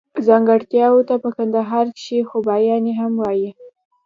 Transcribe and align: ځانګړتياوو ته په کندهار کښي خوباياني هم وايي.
ځانګړتياوو 0.27 1.05
ته 1.09 1.15
په 1.23 1.29
کندهار 1.37 1.85
کښي 1.97 2.19
خوباياني 2.29 2.93
هم 2.99 3.11
وايي. 3.21 3.49